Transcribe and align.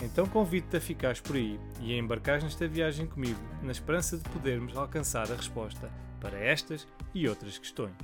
Então 0.00 0.26
convido-te 0.26 0.76
a 0.76 0.80
ficares 0.80 1.20
por 1.20 1.36
aí 1.36 1.58
e 1.80 1.94
a 1.94 1.98
embarcares 1.98 2.44
nesta 2.44 2.68
viagem 2.68 3.06
comigo, 3.06 3.40
na 3.62 3.72
esperança 3.72 4.18
de 4.18 4.28
podermos 4.28 4.76
alcançar 4.76 5.30
a 5.32 5.34
resposta 5.34 5.90
para 6.20 6.38
estas 6.38 6.86
e 7.14 7.26
outras 7.26 7.56
questões. 7.56 7.94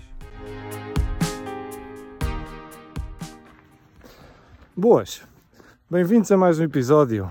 Boas, 4.75 5.23
bem-vindos 5.91 6.33
a 6.33 6.37
mais 6.37 6.59
um 6.59 6.65
episódio, 6.65 7.31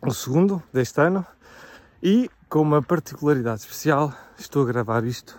o 0.00 0.10
segundo 0.10 0.62
deste 0.72 0.98
ano, 0.98 1.24
e 2.02 2.30
com 2.48 2.62
uma 2.62 2.82
particularidade 2.82 3.60
especial, 3.60 4.14
estou 4.38 4.62
a 4.62 4.66
gravar 4.66 5.04
isto 5.04 5.38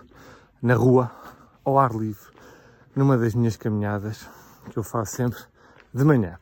na 0.62 0.76
rua, 0.76 1.12
ao 1.66 1.80
ar 1.80 1.92
livre, 1.92 2.30
numa 2.96 3.18
das 3.18 3.34
minhas 3.34 3.58
caminhadas 3.58 4.30
que 4.70 4.78
eu 4.78 4.84
faço 4.84 5.16
sempre 5.16 5.40
de 5.92 6.04
manhã. 6.04 6.38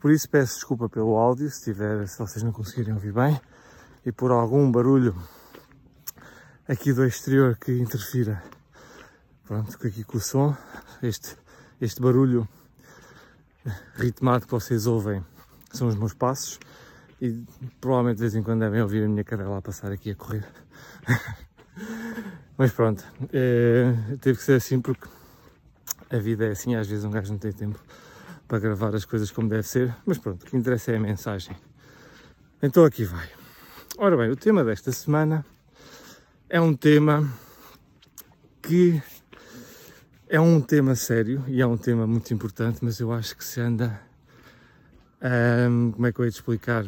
Por 0.00 0.10
isso 0.10 0.28
peço 0.28 0.54
desculpa 0.54 0.88
pelo 0.88 1.16
áudio, 1.16 1.50
se, 1.50 1.64
tiver, 1.64 2.06
se 2.06 2.18
vocês 2.18 2.42
não 2.42 2.52
conseguirem 2.52 2.94
ouvir 2.94 3.12
bem, 3.12 3.40
e 4.04 4.12
por 4.12 4.30
algum 4.30 4.70
barulho 4.70 5.16
aqui 6.68 6.92
do 6.92 7.04
exterior 7.04 7.56
que 7.56 7.72
interfira 7.72 8.42
pronto, 9.46 9.76
aqui 9.86 10.02
com 10.04 10.18
o 10.18 10.20
som, 10.20 10.56
este, 11.02 11.36
este 11.80 12.00
barulho 12.00 12.48
ritmado 13.94 14.44
que 14.44 14.50
vocês 14.50 14.86
ouvem 14.86 15.24
são 15.72 15.88
os 15.88 15.94
meus 15.94 16.12
passos 16.12 16.58
e 17.20 17.44
provavelmente 17.80 18.16
de 18.16 18.22
vez 18.22 18.34
em 18.34 18.42
quando 18.42 18.60
devem 18.60 18.82
ouvir 18.82 19.04
a 19.04 19.08
minha 19.08 19.24
cadela 19.24 19.58
a 19.58 19.62
passar 19.62 19.90
aqui 19.92 20.10
a 20.10 20.14
correr. 20.14 20.46
Mas 22.58 22.72
pronto, 22.72 23.04
é, 23.32 23.94
teve 24.20 24.38
que 24.38 24.44
ser 24.44 24.54
assim 24.54 24.80
porque 24.80 25.08
a 26.10 26.18
vida 26.18 26.46
é 26.46 26.50
assim, 26.50 26.74
às 26.74 26.86
vezes 26.86 27.04
um 27.04 27.10
gajo 27.10 27.32
não 27.32 27.38
tem 27.38 27.52
tempo 27.52 27.78
para 28.46 28.58
gravar 28.58 28.94
as 28.94 29.04
coisas 29.04 29.30
como 29.30 29.48
deve 29.48 29.64
ser, 29.64 29.94
mas 30.04 30.18
pronto, 30.18 30.42
o 30.42 30.46
que 30.46 30.56
interessa 30.56 30.92
é 30.92 30.96
a 30.96 31.00
mensagem. 31.00 31.56
Então 32.62 32.84
aqui 32.84 33.04
vai. 33.04 33.28
Ora 33.98 34.16
bem, 34.16 34.30
o 34.30 34.36
tema 34.36 34.64
desta 34.64 34.92
semana 34.92 35.44
é 36.48 36.60
um 36.60 36.74
tema 36.74 37.28
que 38.62 39.02
é 40.28 40.40
um 40.40 40.60
tema 40.60 40.94
sério 40.94 41.44
e 41.46 41.60
é 41.60 41.66
um 41.66 41.76
tema 41.76 42.06
muito 42.06 42.32
importante, 42.34 42.78
mas 42.82 42.98
eu 42.98 43.12
acho 43.12 43.36
que 43.36 43.44
se 43.44 43.60
anda, 43.60 44.00
hum, 45.70 45.92
como 45.92 46.06
é 46.06 46.12
que 46.12 46.20
eu 46.20 46.24
ia 46.24 46.30
te 46.30 46.34
explicar, 46.34 46.84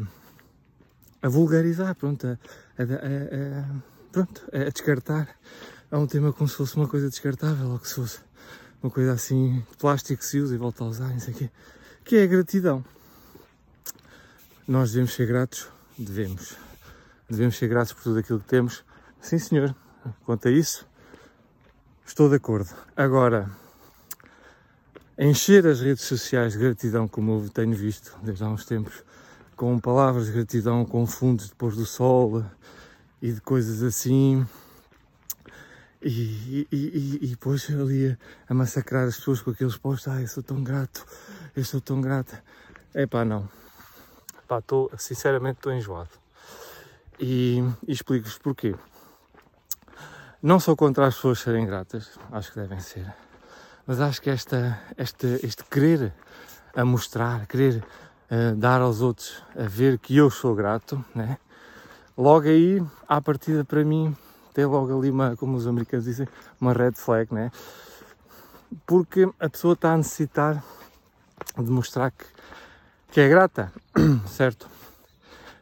a 1.22 1.28
vulgarizar, 1.28 1.94
pronto, 1.94 2.26
a, 2.26 2.30
a, 2.30 2.84
a, 2.84 3.82
pronto, 4.12 4.48
a 4.52 4.70
descartar. 4.70 5.28
É 5.90 5.96
um 5.96 6.06
tema 6.06 6.32
como 6.32 6.48
se 6.48 6.56
fosse 6.56 6.76
uma 6.76 6.86
coisa 6.86 7.08
descartável, 7.08 7.70
ou 7.70 7.78
que 7.78 7.88
se 7.88 7.94
fosse 7.94 8.20
uma 8.82 8.90
coisa 8.90 9.12
assim 9.12 9.64
plástico 9.78 10.24
se 10.24 10.38
usa 10.38 10.54
e 10.54 10.58
volta 10.58 10.84
a 10.84 10.86
usar, 10.86 11.08
não 11.08 11.20
sei 11.20 11.34
o 11.34 11.36
quê, 11.36 11.50
que 12.04 12.16
é 12.16 12.22
a 12.22 12.26
gratidão. 12.26 12.84
Nós 14.66 14.92
devemos 14.92 15.14
ser 15.14 15.26
gratos? 15.26 15.68
Devemos. 15.96 16.56
Devemos 17.28 17.56
ser 17.56 17.68
gratos 17.68 17.92
por 17.92 18.02
tudo 18.02 18.18
aquilo 18.18 18.40
que 18.40 18.46
temos? 18.46 18.84
Sim, 19.20 19.38
senhor. 19.38 19.74
Quanto 20.24 20.48
a 20.48 20.50
isso, 20.50 20.86
estou 22.06 22.28
de 22.28 22.36
acordo. 22.36 22.70
Agora, 22.96 23.50
encher 25.18 25.66
as 25.66 25.80
redes 25.80 26.04
sociais 26.04 26.52
de 26.52 26.58
gratidão, 26.58 27.08
como 27.08 27.42
eu 27.42 27.48
tenho 27.50 27.74
visto 27.74 28.16
desde 28.22 28.44
há 28.44 28.48
uns 28.48 28.64
tempos, 28.64 29.02
com 29.56 29.78
palavras 29.78 30.26
de 30.26 30.32
gratidão, 30.32 30.84
com 30.84 31.06
fundos 31.06 31.48
depois 31.48 31.74
do 31.74 31.84
sol 31.84 32.44
e 33.20 33.32
de 33.32 33.40
coisas 33.40 33.82
assim, 33.82 34.46
e, 36.02 36.66
e, 36.70 36.76
e, 36.76 37.18
e 37.22 37.26
depois 37.28 37.68
ali 37.70 38.10
a, 38.10 38.52
a, 38.52 38.54
massacrar 38.54 39.06
as 39.06 39.16
pessoas 39.16 39.40
com 39.40 39.50
aqueles 39.50 39.76
postos, 39.76 40.12
ah, 40.12 40.20
eu 40.20 40.28
sou 40.28 40.42
tão 40.42 40.62
grato, 40.62 41.04
eu 41.56 41.64
sou 41.64 41.80
tão 41.80 42.00
grata. 42.00 42.42
É 42.94 43.06
pá, 43.06 43.24
não. 43.24 43.48
Pá, 44.46 44.60
tô, 44.60 44.90
sinceramente 44.96 45.58
estou 45.58 45.72
enjoado. 45.72 46.10
E, 47.18 47.58
e 47.86 47.92
explico-vos 47.92 48.38
porquê. 48.38 48.74
Não 50.42 50.60
sou 50.60 50.76
contra 50.76 51.06
as 51.06 51.16
pessoas 51.16 51.40
serem 51.40 51.66
gratas, 51.66 52.18
acho 52.30 52.52
que 52.52 52.60
devem 52.60 52.80
ser. 52.80 53.12
Mas 53.86 54.00
acho 54.00 54.22
que 54.22 54.30
esta, 54.30 54.80
esta, 54.96 55.26
este 55.44 55.64
querer 55.64 56.12
a 56.76 56.84
mostrar, 56.84 57.46
querer 57.46 57.84
uh, 58.30 58.54
dar 58.54 58.80
aos 58.80 59.00
outros 59.00 59.42
a 59.58 59.64
ver 59.64 59.98
que 59.98 60.16
eu 60.16 60.30
sou 60.30 60.54
grato, 60.54 61.04
né? 61.14 61.38
logo 62.18 62.48
aí, 62.48 62.82
à 63.06 63.20
partida 63.20 63.64
para 63.64 63.84
mim, 63.84 64.16
tem 64.58 64.66
logo 64.66 64.98
ali 64.98 65.08
uma, 65.08 65.36
como 65.36 65.56
os 65.56 65.68
americanos 65.68 66.04
dizem, 66.04 66.26
uma 66.60 66.72
red 66.72 66.90
flag, 66.96 67.32
né? 67.32 67.52
Porque 68.84 69.30
a 69.38 69.48
pessoa 69.48 69.74
está 69.74 69.92
a 69.92 69.96
necessitar 69.96 70.64
de 71.56 71.70
mostrar 71.70 72.10
que, 72.10 72.24
que 73.12 73.20
é 73.20 73.28
grata, 73.28 73.72
certo? 74.26 74.68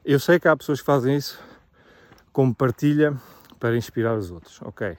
Eu 0.02 0.18
sei 0.18 0.40
que 0.40 0.48
há 0.48 0.56
pessoas 0.56 0.80
que 0.80 0.86
fazem 0.86 1.14
isso 1.14 1.38
como 2.32 2.54
partilha 2.54 3.14
para 3.60 3.76
inspirar 3.76 4.16
os 4.16 4.30
outros, 4.30 4.62
ok? 4.62 4.96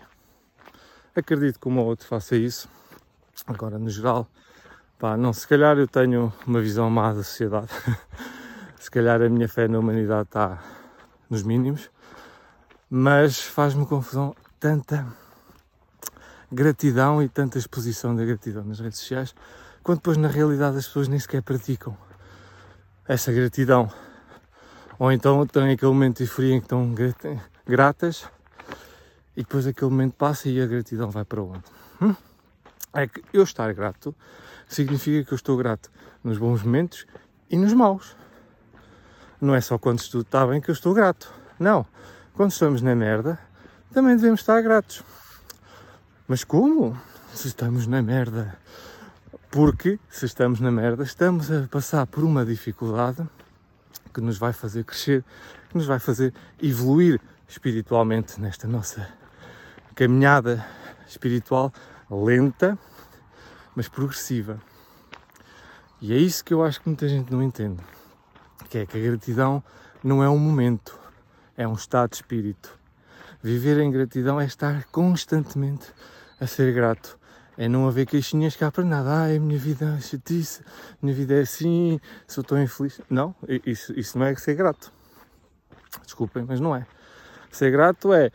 Acredito 1.15 1.59
que 1.59 1.67
um 1.67 1.79
ou 1.79 1.87
outro 1.87 2.05
faça 2.05 2.35
isso. 2.35 2.69
Agora, 3.47 3.79
no 3.79 3.89
geral, 3.89 4.27
pá, 4.99 5.17
não, 5.17 5.33
se 5.33 5.47
calhar 5.47 5.75
eu 5.75 5.87
tenho 5.87 6.31
uma 6.45 6.61
visão 6.61 6.87
má 6.87 7.13
da 7.13 7.23
sociedade. 7.23 7.69
se 8.77 8.91
calhar 8.91 9.23
a 9.23 9.27
minha 9.27 9.49
fé 9.49 9.67
na 9.67 9.79
humanidade 9.79 10.27
está 10.27 10.63
nos 11.31 11.41
mínimos 11.41 11.89
mas 12.89 13.41
faz-me 13.41 13.85
confusão 13.85 14.33
tanta 14.59 15.05
gratidão 16.51 17.21
e 17.21 17.27
tanta 17.27 17.57
exposição 17.57 18.15
da 18.15 18.23
gratidão 18.23 18.63
nas 18.63 18.79
redes 18.79 18.99
sociais, 18.99 19.35
quando 19.83 19.97
depois 19.97 20.17
na 20.17 20.29
realidade 20.29 20.77
as 20.77 20.87
pessoas 20.87 21.07
nem 21.07 21.19
sequer 21.19 21.41
praticam 21.41 21.97
essa 23.07 23.31
gratidão. 23.31 23.91
Ou 24.97 25.11
então 25.11 25.45
têm 25.45 25.71
aquele 25.71 25.91
momento 25.91 26.17
de 26.17 26.23
euforia 26.23 26.55
em 26.55 26.59
que 26.59 26.65
estão 26.65 26.95
gratas 27.65 28.25
e 29.35 29.41
depois 29.41 29.67
aquele 29.67 29.91
momento 29.91 30.13
passa 30.13 30.49
e 30.49 30.61
a 30.61 30.65
gratidão 30.65 31.09
vai 31.11 31.25
para 31.25 31.41
onde? 31.41 31.63
Hum? 32.01 32.15
É 32.93 33.05
que 33.05 33.21
eu 33.33 33.43
estar 33.43 33.71
grato 33.73 34.15
significa 34.67 35.27
que 35.27 35.33
eu 35.33 35.35
estou 35.35 35.55
grato 35.57 35.91
nos 36.23 36.37
bons 36.37 36.63
momentos 36.63 37.05
e 37.49 37.57
nos 37.57 37.73
maus. 37.73 38.15
Não 39.39 39.53
é 39.53 39.61
só 39.61 39.77
quando 39.77 40.01
tudo 40.09 40.21
está 40.21 40.47
bem 40.47 40.59
que 40.59 40.71
eu 40.71 40.73
estou 40.73 40.93
grato. 40.93 41.31
Não 41.59 41.85
quando 42.37 42.51
estamos 42.51 42.83
na 42.83 42.93
merda, 42.93 43.39
também 43.91 44.15
devemos 44.15 44.41
estar 44.41 44.61
gratos. 44.61 45.03
Mas 46.27 46.43
como? 46.43 46.95
Se 47.33 47.47
estamos 47.47 47.87
na 47.87 47.99
merda. 47.99 48.55
Porque 49.49 49.99
se 50.07 50.27
estamos 50.27 50.59
na 50.59 50.69
merda, 50.69 51.01
estamos 51.01 51.51
a 51.51 51.67
passar 51.67 52.05
por 52.05 52.23
uma 52.23 52.45
dificuldade 52.45 53.27
que 54.13 54.21
nos 54.21 54.37
vai 54.37 54.53
fazer 54.53 54.83
crescer, 54.83 55.25
que 55.71 55.77
nos 55.77 55.87
vai 55.87 55.97
fazer 55.97 56.31
evoluir 56.61 57.19
espiritualmente 57.47 58.39
nesta 58.39 58.67
nossa 58.67 59.09
caminhada 59.95 60.63
espiritual 61.07 61.73
lenta, 62.07 62.77
mas 63.75 63.87
progressiva. 63.87 64.61
E 65.99 66.13
é 66.13 66.17
isso 66.17 66.45
que 66.45 66.53
eu 66.53 66.63
acho 66.63 66.81
que 66.81 66.87
muita 66.87 67.09
gente 67.09 67.31
não 67.31 67.41
entende, 67.41 67.81
que 68.69 68.77
é 68.77 68.85
que 68.85 68.95
a 68.95 69.01
gratidão 69.01 69.63
não 70.03 70.23
é 70.23 70.29
um 70.29 70.37
momento, 70.37 71.06
é 71.57 71.67
um 71.67 71.73
estado 71.73 72.11
de 72.11 72.17
espírito. 72.17 72.77
Viver 73.41 73.79
em 73.79 73.91
gratidão 73.91 74.39
é 74.39 74.45
estar 74.45 74.85
constantemente 74.85 75.91
a 76.39 76.45
ser 76.45 76.73
grato. 76.73 77.17
É 77.57 77.67
não 77.67 77.87
haver 77.87 78.05
queixinhas 78.05 78.55
cá 78.55 78.71
para 78.71 78.83
nada. 78.83 79.09
Ah, 79.09 79.35
a 79.35 79.39
minha 79.39 79.57
vida 79.57 79.95
é 79.97 79.99
chatice, 79.99 80.63
minha 81.01 81.15
vida 81.15 81.33
é 81.33 81.41
assim, 81.41 81.99
sou 82.27 82.43
tão 82.43 82.61
infeliz. 82.61 83.01
Não, 83.09 83.33
isso, 83.65 83.99
isso 83.99 84.17
não 84.19 84.27
é 84.27 84.35
ser 84.35 84.53
grato. 84.53 84.93
Desculpem, 86.03 86.45
mas 86.47 86.59
não 86.59 86.75
é. 86.75 86.85
Ser 87.51 87.71
grato 87.71 88.13
é 88.13 88.31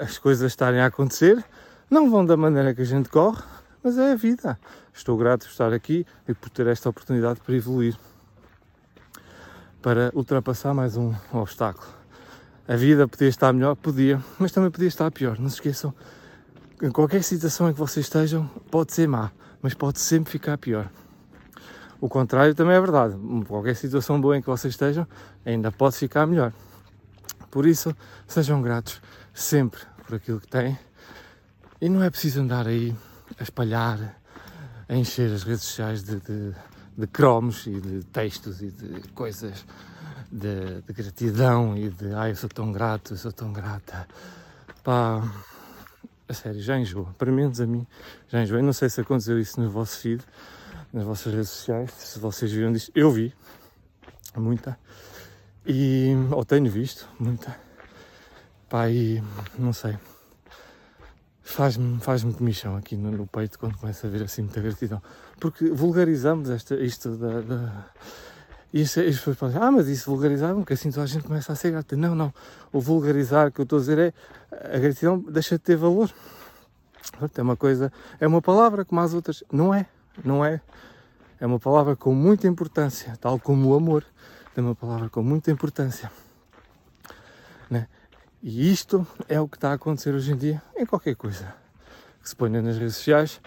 as 0.00 0.18
coisas 0.18 0.50
estarem 0.50 0.80
a 0.80 0.86
acontecer, 0.86 1.44
não 1.88 2.10
vão 2.10 2.24
da 2.24 2.36
maneira 2.36 2.74
que 2.74 2.82
a 2.82 2.84
gente 2.84 3.08
corre, 3.08 3.42
mas 3.82 3.96
é 3.98 4.12
a 4.12 4.16
vida. 4.16 4.58
Estou 4.92 5.16
grato 5.16 5.44
por 5.44 5.50
estar 5.50 5.72
aqui 5.72 6.04
e 6.26 6.34
por 6.34 6.50
ter 6.50 6.66
esta 6.66 6.88
oportunidade 6.88 7.40
para 7.40 7.54
evoluir 7.54 7.96
para 9.86 10.10
ultrapassar 10.14 10.74
mais 10.74 10.96
um 10.96 11.14
obstáculo. 11.32 11.86
A 12.66 12.74
vida 12.74 13.06
podia 13.06 13.28
estar 13.28 13.52
melhor, 13.52 13.76
podia, 13.76 14.20
mas 14.36 14.50
também 14.50 14.68
podia 14.68 14.88
estar 14.88 15.08
pior. 15.12 15.38
Não 15.38 15.48
se 15.48 15.54
esqueçam, 15.54 15.94
em 16.82 16.90
qualquer 16.90 17.22
situação 17.22 17.70
em 17.70 17.72
que 17.72 17.78
vocês 17.78 18.04
estejam, 18.04 18.50
pode 18.68 18.92
ser 18.92 19.06
má, 19.06 19.30
mas 19.62 19.74
pode 19.74 20.00
sempre 20.00 20.32
ficar 20.32 20.58
pior. 20.58 20.90
O 22.00 22.08
contrário 22.08 22.52
também 22.52 22.74
é 22.74 22.80
verdade. 22.80 23.14
Qualquer 23.46 23.76
situação 23.76 24.20
boa 24.20 24.36
em 24.36 24.40
que 24.40 24.48
vocês 24.48 24.74
estejam, 24.74 25.06
ainda 25.44 25.70
pode 25.70 25.94
ficar 25.94 26.26
melhor. 26.26 26.52
Por 27.48 27.64
isso, 27.64 27.94
sejam 28.26 28.60
gratos 28.60 29.00
sempre 29.32 29.78
por 30.04 30.16
aquilo 30.16 30.40
que 30.40 30.48
têm 30.48 30.76
e 31.80 31.88
não 31.88 32.02
é 32.02 32.10
preciso 32.10 32.40
andar 32.40 32.66
aí 32.66 32.92
a 33.38 33.42
espalhar, 33.44 34.18
a 34.88 34.96
encher 34.96 35.32
as 35.32 35.44
redes 35.44 35.62
sociais 35.62 36.02
de, 36.02 36.16
de, 36.16 36.52
de 36.96 37.06
cromos 37.06 37.66
e 37.66 37.80
de 37.80 38.04
textos 38.04 38.62
e 38.62 38.70
de 38.70 39.08
coisas 39.12 39.64
de, 40.30 40.80
de 40.82 40.92
gratidão 40.92 41.76
e 41.76 41.90
de 41.90 42.12
ai, 42.14 42.30
eu 42.30 42.36
sou 42.36 42.48
tão 42.48 42.72
grato, 42.72 43.14
eu 43.14 43.16
sou 43.16 43.32
tão 43.32 43.52
grata. 43.52 44.08
Pá, 44.82 45.22
a 46.28 46.34
sério, 46.34 46.60
já 46.60 46.78
enjoa. 46.78 47.14
Para 47.18 47.30
menos 47.30 47.60
a 47.60 47.66
mim, 47.66 47.86
já 48.28 48.42
enjoa. 48.42 48.58
Eu 48.58 48.64
não 48.64 48.72
sei 48.72 48.88
se 48.88 49.00
aconteceu 49.00 49.38
isso 49.38 49.60
no 49.60 49.70
vosso 49.70 49.98
feed, 49.98 50.22
nas 50.92 51.04
vossas 51.04 51.32
redes 51.32 51.50
sociais, 51.50 51.90
se 51.92 52.18
vocês 52.18 52.50
viram 52.50 52.72
disto. 52.72 52.90
Eu 52.94 53.10
vi, 53.10 53.34
muita. 54.34 54.78
E, 55.66 56.12
ou 56.30 56.44
tenho 56.44 56.70
visto, 56.70 57.08
muita. 57.18 57.56
Pá, 58.68 58.88
e 58.88 59.22
não 59.58 59.72
sei. 59.72 59.96
Faz-me 61.56 61.98
faz 62.00 62.22
comichão 62.22 62.76
aqui 62.76 62.98
no, 62.98 63.10
no, 63.10 63.26
peito 63.26 63.58
quando 63.58 63.78
começa 63.78 64.06
a 64.06 64.10
ver 64.10 64.22
assim 64.24 64.42
muita 64.42 64.60
gratidão. 64.60 65.00
Porque 65.40 65.70
vulgarizamos 65.70 66.50
esta, 66.50 66.74
isto 66.74 67.16
da, 67.16 67.40
da 67.40 67.86
e 68.74 68.82
as 68.82 68.92
pessoas 68.92 69.38
dizer, 69.38 69.62
ah, 69.62 69.72
mas 69.72 69.88
isso 69.88 70.10
vulgarizavam, 70.10 70.62
que 70.62 70.74
assim 70.74 70.90
toda 70.90 71.04
a 71.04 71.06
gente 71.06 71.24
começa 71.24 71.50
a 71.50 71.56
ser 71.56 71.70
grata. 71.70 71.96
Não, 71.96 72.14
não. 72.14 72.30
O 72.70 72.78
vulgarizar 72.78 73.50
que 73.50 73.58
eu 73.58 73.62
estou 73.62 73.78
a 73.78 73.80
dizer 73.80 73.98
é 73.98 74.12
a 74.74 74.78
gratidão 74.78 75.18
deixa 75.18 75.56
de 75.56 75.64
ter 75.64 75.76
valor. 75.76 76.12
É 77.34 77.40
uma 77.40 77.56
coisa, 77.56 77.90
é 78.20 78.26
uma 78.26 78.42
palavra 78.42 78.84
como 78.84 79.00
as 79.00 79.14
outras. 79.14 79.42
Não 79.50 79.72
é, 79.72 79.86
não 80.22 80.44
é. 80.44 80.60
É 81.40 81.46
uma 81.46 81.58
palavra 81.58 81.96
com 81.96 82.14
muita 82.14 82.46
importância, 82.46 83.16
tal 83.18 83.40
como 83.40 83.70
o 83.70 83.74
amor. 83.74 84.04
É 84.54 84.60
uma 84.60 84.74
palavra 84.74 85.08
com 85.08 85.22
muita 85.22 85.50
importância. 85.50 86.12
Né? 87.70 87.88
E 88.48 88.70
isto 88.70 89.04
é 89.28 89.40
o 89.40 89.48
que 89.48 89.56
está 89.56 89.72
a 89.72 89.74
acontecer 89.74 90.14
hoje 90.14 90.30
em 90.30 90.36
dia 90.36 90.62
em 90.76 90.86
qualquer 90.86 91.16
coisa 91.16 91.52
que 92.22 92.28
se 92.28 92.36
ponha 92.36 92.62
nas 92.62 92.78
redes 92.78 92.94
sociais 92.94 93.40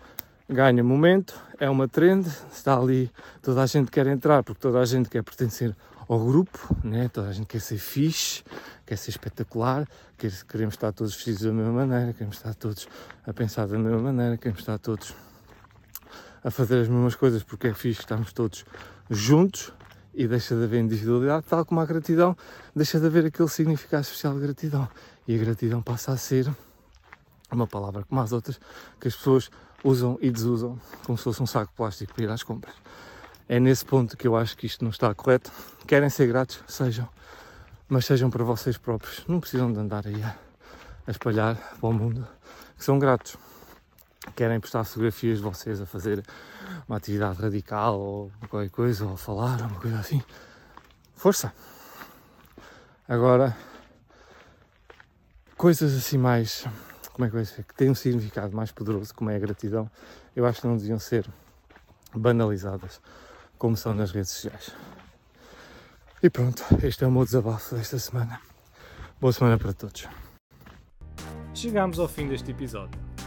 ganha 0.50 0.84
momento, 0.84 1.42
é 1.58 1.70
uma 1.70 1.88
trend, 1.88 2.28
está 2.52 2.78
ali, 2.78 3.10
toda 3.42 3.64
a 3.64 3.66
gente 3.66 3.90
quer 3.90 4.08
entrar 4.08 4.44
porque 4.44 4.60
toda 4.60 4.78
a 4.78 4.84
gente 4.84 5.08
quer 5.08 5.24
pertencer 5.24 5.74
ao 6.06 6.20
grupo, 6.20 6.76
né? 6.84 7.08
toda 7.08 7.30
a 7.30 7.32
gente 7.32 7.48
quer 7.48 7.62
ser 7.62 7.78
fixe, 7.78 8.44
quer 8.86 8.98
ser 8.98 9.12
espetacular, 9.12 9.88
quer, 10.18 10.34
queremos 10.44 10.74
estar 10.74 10.92
todos 10.92 11.16
vestidos 11.16 11.44
da 11.44 11.54
mesma 11.54 11.72
maneira, 11.72 12.12
queremos 12.12 12.36
estar 12.36 12.54
todos 12.54 12.86
a 13.26 13.32
pensar 13.32 13.68
da 13.68 13.80
mesma 13.80 14.00
maneira, 14.00 14.36
queremos 14.36 14.60
estar 14.60 14.78
todos 14.80 15.16
a 16.44 16.52
fazer 16.52 16.82
as 16.82 16.90
mesmas 16.90 17.16
coisas 17.16 17.42
porque 17.42 17.68
é 17.68 17.74
fixe, 17.74 18.02
estamos 18.02 18.34
todos 18.34 18.66
juntos 19.10 19.72
e 20.14 20.28
deixa 20.28 20.56
de 20.56 20.64
haver 20.64 20.82
individualidade, 20.82 21.46
tal 21.48 21.66
como 21.66 21.80
a 21.80 21.86
gratidão, 21.86 22.36
deixa 22.76 23.00
de 23.00 23.06
haver 23.06 23.26
aquele 23.26 23.50
significado 23.50 24.04
especial 24.04 24.34
de 24.34 24.42
gratidão 24.42 24.88
e 25.28 25.36
a 25.36 25.38
gratidão 25.38 25.82
passa 25.82 26.12
a 26.12 26.18
ser 26.18 26.52
uma 27.52 27.68
palavra 27.68 28.04
como 28.04 28.20
as 28.22 28.32
outras 28.32 28.60
que 29.00 29.08
as 29.08 29.16
pessoas 29.16 29.50
usam 29.84 30.18
e 30.22 30.30
desusam 30.32 30.80
como 31.06 31.18
se 31.18 31.24
fosse 31.24 31.42
um 31.42 31.48
saco 31.48 31.72
de 31.72 31.78
plástico 31.78 32.14
para 32.14 32.24
ir 32.24 32.30
às 32.30 32.44
compras. 32.44 32.74
É 33.48 33.60
nesse 33.60 33.86
ponto 33.86 34.16
que 34.16 34.28
eu 34.28 34.36
acho 34.36 34.56
que 34.56 34.66
isto 34.66 34.84
não 34.84 34.92
está 34.92 35.14
correto. 35.14 35.52
Querem 35.88 36.10
ser 36.10 36.28
gratos? 36.28 36.64
Sejam. 36.68 37.08
Mas 37.88 38.06
sejam 38.06 38.30
para 38.30 38.44
vocês 38.44 38.78
próprios. 38.78 39.24
Não 39.28 39.40
precisam 39.40 39.72
de 39.72 39.80
andar 39.80 40.06
aí 40.06 40.22
a, 40.22 40.36
a 41.08 41.12
espalhar 41.12 41.56
para 41.56 41.90
o 41.90 41.94
mundo 41.94 42.28
que 42.78 42.84
são 42.84 43.00
gratos. 43.00 43.38
Querem 44.36 44.60
postar 44.60 44.84
fotografias 44.84 45.38
de 45.38 45.44
vocês 45.44 45.82
a 45.82 45.86
fazer 45.86 46.24
uma 46.88 46.98
atividade 46.98 47.42
radical 47.42 48.00
ou 48.00 48.32
qualquer 48.50 48.70
coisa, 48.70 49.06
ou 49.06 49.14
a 49.14 49.18
falar, 49.18 49.62
uma 49.62 49.80
coisa 49.80 50.00
assim. 50.00 50.22
Força! 51.16 51.54
Agora, 53.08 53.56
coisas 55.58 55.96
assim 55.96 56.18
mais 56.18 56.66
como 57.20 57.26
é 57.26 57.30
que 57.30 57.36
vai 57.36 57.44
ser, 57.44 57.64
que 57.66 57.74
têm 57.74 57.90
um 57.90 57.96
significado 57.96 58.56
mais 58.56 58.72
poderoso, 58.72 59.14
como 59.14 59.30
é 59.30 59.36
a 59.36 59.40
gratidão, 59.40 59.92
eu 60.34 60.46
acho 60.46 60.62
que 60.62 60.68
não 60.68 60.78
deviam 60.78 60.98
ser 60.98 61.28
banalizadas 62.16 63.02
como 63.58 63.76
são 63.76 63.94
nas 63.94 64.12
redes 64.12 64.32
sociais. 64.32 64.72
E 66.24 66.30
pronto, 66.30 66.64
este 66.82 67.04
é 67.04 67.08
o 67.08 67.12
meu 67.12 67.26
desabafo 67.26 67.76
desta 67.76 68.00
semana. 68.00 68.40
Boa 69.20 69.34
semana 69.34 69.58
para 69.58 69.74
todos. 69.74 70.08
Chegamos 71.54 72.00
ao 72.00 72.08
fim 72.08 72.30
deste 72.30 72.52
episódio. 72.52 73.09